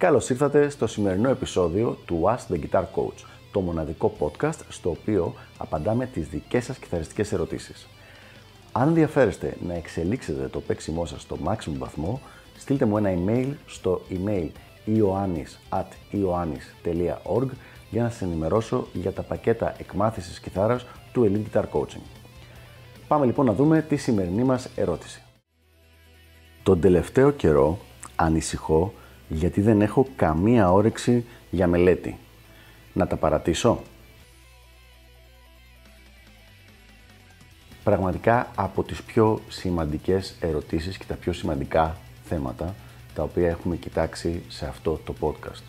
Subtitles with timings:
[0.00, 5.34] Καλώς ήρθατε στο σημερινό επεισόδιο του Ask the Guitar Coach, το μοναδικό podcast στο οποίο
[5.58, 7.88] απαντάμε τις δικές σας κιθαριστικές ερωτήσεις.
[8.72, 12.20] Αν ενδιαφέρεστε να εξελίξετε το παίξιμό σας στο maximum βαθμό,
[12.58, 14.48] στείλτε μου ένα email στο email
[14.86, 17.48] ioannis.ioannis.org
[17.90, 22.02] για να σας ενημερώσω για τα πακέτα εκμάθησης κιθάρας του Elite Guitar Coaching.
[23.08, 25.22] Πάμε λοιπόν να δούμε τη σημερινή μας ερώτηση.
[26.62, 27.78] Τον τελευταίο καιρό
[28.16, 28.92] ανησυχώ
[29.32, 32.18] γιατί δεν έχω καμία όρεξη για μελέτη.
[32.92, 33.82] Να τα παρατήσω.
[37.84, 42.74] Πραγματικά από τις πιο σημαντικές ερωτήσεις και τα πιο σημαντικά θέματα
[43.14, 45.62] τα οποία έχουμε κοιτάξει σε αυτό το podcast.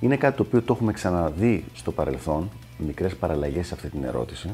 [0.00, 4.50] Είναι κάτι το οποίο το έχουμε ξαναδεί στο παρελθόν, μικρές παραλλαγές σε αυτή την ερώτηση,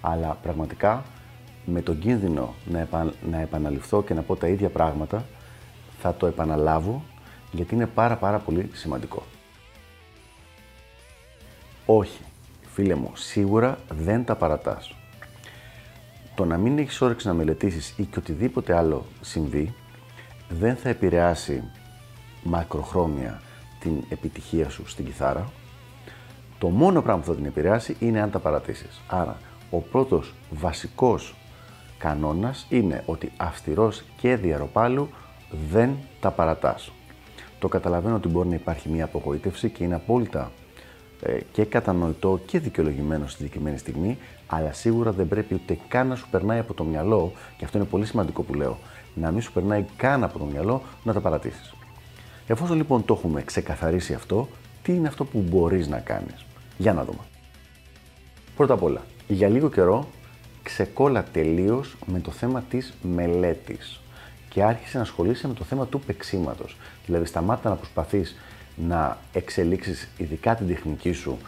[0.00, 1.04] αλλά πραγματικά
[1.64, 2.88] με τον κίνδυνο να,
[3.30, 5.24] να επαναληφθώ και να πω τα ίδια πράγματα,
[6.00, 7.02] θα το επαναλάβω
[7.54, 9.22] γιατί είναι πάρα πάρα πολύ σημαντικό.
[11.86, 12.20] Όχι,
[12.72, 14.94] φίλε μου, σίγουρα δεν τα παρατάς.
[16.34, 19.74] Το να μην έχεις όρεξη να μελετήσεις ή και οτιδήποτε άλλο συμβεί,
[20.48, 21.62] δεν θα επηρεάσει
[22.42, 23.42] μακροχρόνια
[23.80, 25.50] την επιτυχία σου στην κιθάρα.
[26.58, 29.00] Το μόνο πράγμα που θα την επηρεάσει είναι αν τα παρατήσεις.
[29.08, 29.36] Άρα,
[29.70, 31.34] ο πρώτος βασικός
[31.98, 35.08] κανόνας είναι ότι αυστηρός και διαρροπάλου
[35.70, 36.92] δεν τα παρατάς.
[37.64, 40.50] Το καταλαβαίνω ότι μπορεί να υπάρχει μια απογοήτευση και είναι απόλυτα
[41.22, 46.16] ε, και κατανοητό και δικαιολογημένο στη συγκεκριμένη στιγμή, αλλά σίγουρα δεν πρέπει ούτε καν να
[46.16, 48.78] σου περνάει από το μυαλό, και αυτό είναι πολύ σημαντικό που λέω,
[49.14, 51.74] να μην σου περνάει καν από το μυαλό να τα παρατήσεις.
[52.46, 54.48] Εφόσον λοιπόν το έχουμε ξεκαθαρίσει αυτό,
[54.82, 56.44] τι είναι αυτό που μπορείς να κάνεις;
[56.78, 57.20] Για να δούμε.
[58.56, 60.06] Πρώτα απ' όλα, για λίγο καιρό
[60.62, 64.00] ξεκόλα τελείως με το θέμα της μελέτης
[64.54, 66.76] και άρχισε να ασχολείσαι με το θέμα του παίξήματος.
[67.06, 68.36] Δηλαδή σταμάτα να προσπαθείς
[68.76, 71.38] να εξελίξεις ειδικά την τεχνική σου,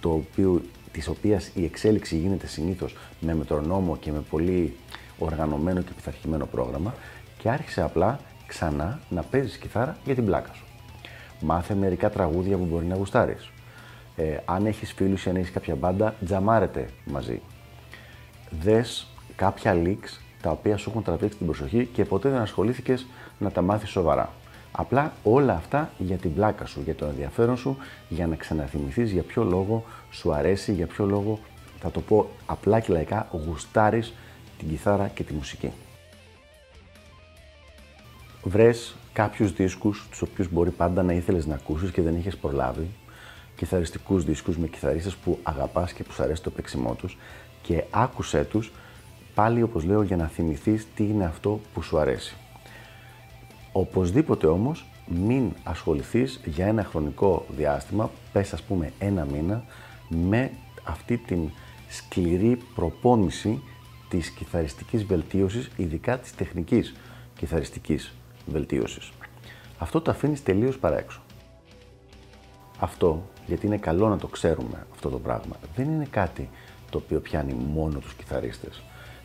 [0.00, 0.62] το οποίο,
[0.92, 4.76] της οποίας η εξέλιξη γίνεται συνήθως με μετρονόμο και με πολύ
[5.18, 6.94] οργανωμένο και πειθαρχημένο πρόγραμμα
[7.38, 10.64] και άρχισε απλά ξανά να παίζεις κιθάρα για την πλάκα σου.
[11.40, 13.50] Μάθε μερικά τραγούδια που μπορεί να γουστάρεις.
[14.16, 17.40] Ε, αν έχεις φίλους ή αν έχεις κάποια μπάντα, τζαμάρετε μαζί.
[18.50, 19.06] Δες
[19.36, 23.06] κάποια leaks τα οποία σου έχουν τραβήξει την προσοχή και ποτέ δεν ασχολήθηκες
[23.38, 24.32] να τα μάθεις σοβαρά.
[24.72, 27.76] Απλά όλα αυτά για την πλάκα σου, για το ενδιαφέρον σου,
[28.08, 31.38] για να ξαναθυμηθείς για ποιο λόγο σου αρέσει, για ποιο λόγο,
[31.80, 34.12] θα το πω απλά και λαϊκά, γουστάρεις
[34.58, 35.72] την κιθάρα και τη μουσική.
[38.42, 42.88] Βρες κάποιους δίσκους, τους οποίους μπορεί πάντα να ήθελες να ακούσεις και δεν είχες προλάβει,
[43.56, 47.18] κιθαριστικούς δίσκους με κιθαρίστες που αγαπάς και που σου αρέσει το παίξιμό τους
[47.62, 48.72] και άκουσέ τους
[49.34, 52.36] Πάλι όπως λέω για να θυμηθείς τι είναι αυτό που σου αρέσει.
[53.72, 59.64] Οπωσδήποτε όμως μην ασχοληθείς για ένα χρονικό διάστημα, πες ας πούμε ένα μήνα,
[60.08, 60.50] με
[60.84, 61.50] αυτή την
[61.88, 63.62] σκληρή προπόνηση
[64.08, 66.94] της κιθαριστικής βελτίωσης, ειδικά της τεχνικής
[67.36, 68.14] κιθαριστικής
[68.46, 69.12] βελτίωσης.
[69.78, 71.20] Αυτό το αφήνεις τελείως παραέξω.
[72.78, 76.48] Αυτό, γιατί είναι καλό να το ξέρουμε αυτό το πράγμα, δεν είναι κάτι
[76.90, 78.82] το οποίο πιάνει μόνο τους κιθαρίστες.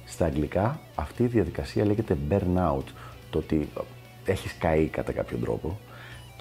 [0.08, 2.84] Στα αγγλικά αυτή η διαδικασία λέγεται burnout,
[3.30, 3.70] το ότι
[4.26, 5.80] έχεις καεί κατά κάποιο τρόπο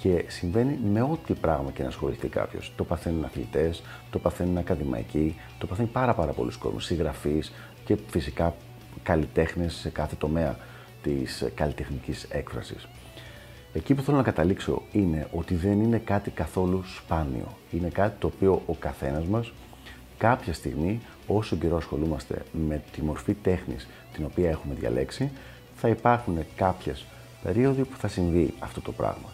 [0.00, 2.72] και συμβαίνει με ό,τι πράγμα και να ασχοληθεί κάποιος.
[2.76, 7.52] Το παθαίνουν αθλητές, το παθαίνουν ακαδημαϊκοί, το παθαίνει πάρα, πάρα πολλοί κόσμοι, συγγραφείς
[7.84, 8.54] και φυσικά
[9.02, 10.56] καλλιτέχνες σε κάθε τομέα
[11.02, 12.88] της καλλιτεχνικής έκφρασης.
[13.72, 17.56] Εκεί που θέλω να καταλήξω είναι ότι δεν είναι κάτι καθόλου σπάνιο.
[17.70, 19.52] Είναι κάτι το οποίο ο καθένας μας
[20.18, 25.30] κάποια στιγμή, όσο καιρό ασχολούμαστε με τη μορφή τέχνης την οποία έχουμε διαλέξει,
[25.74, 27.04] θα υπάρχουν κάποιες
[27.42, 29.28] περίοδοι που θα συμβεί αυτό το πράγμα.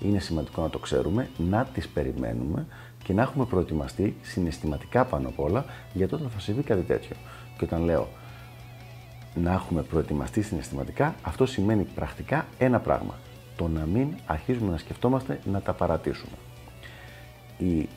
[0.00, 2.66] Είναι σημαντικό να το ξέρουμε, να τις περιμένουμε
[3.04, 7.16] και να έχουμε προετοιμαστεί συναισθηματικά πάνω απ' όλα για τότε θα συμβεί κάτι τέτοιο.
[7.58, 8.08] Και όταν λέω
[9.34, 13.14] να έχουμε προετοιμαστεί συναισθηματικά, αυτό σημαίνει πρακτικά ένα πράγμα.
[13.56, 16.36] Το να μην αρχίζουμε να σκεφτόμαστε να τα παρατήσουμε.
[17.58, 17.88] Η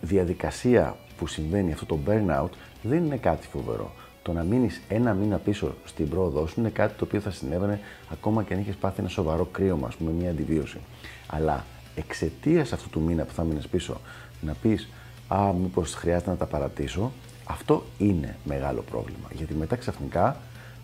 [0.00, 2.48] διαδικασία που συμβαίνει αυτό το burnout
[2.82, 3.92] δεν είναι κάτι φοβερό.
[4.22, 7.80] Το να μείνεις ένα μήνα πίσω στην πρόοδό σου είναι κάτι το οποίο θα συνέβαινε
[8.12, 10.78] ακόμα και αν είχες πάθει ένα σοβαρό κρύωμα, ας πούμε, μια αντιβίωση.
[11.26, 11.64] Αλλά
[11.94, 14.00] εξαιτίας αυτού του μήνα που θα μείνει πίσω,
[14.40, 14.88] να πεις
[15.28, 17.12] Α, μήπως χρειάζεται να τα παρατήσω,
[17.44, 19.28] αυτό είναι μεγάλο πρόβλημα.
[19.32, 20.36] Γιατί μετά ξαφνικά,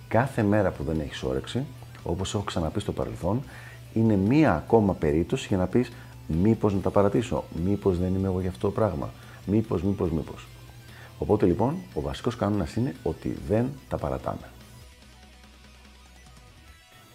[0.09, 1.65] κάθε μέρα που δεν έχεις όρεξη,
[2.03, 3.43] όπως έχω ξαναπεί στο παρελθόν,
[3.95, 5.93] είναι μία ακόμα περίπτωση για να πεις
[6.27, 9.11] Μήπως να τα παρατήσω, Μήπως δεν είμαι εγώ για αυτό το πράγμα.
[9.47, 10.47] Μήπως, μήπως, μήπως.
[11.19, 14.51] Οπότε λοιπόν, ο βασικός κανόνας είναι ότι δεν τα παρατάμε.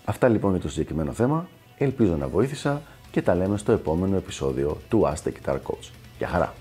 [0.05, 1.47] Αυτά λοιπόν για το συγκεκριμένο θέμα.
[1.77, 2.81] Ελπίζω να βοήθησα
[3.11, 5.89] και τα λέμε στο επόμενο επεισόδιο του Ask the Guitar Coach.
[6.17, 6.53] Γεια χαρά!